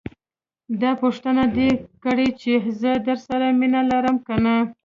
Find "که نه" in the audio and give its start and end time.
4.25-4.55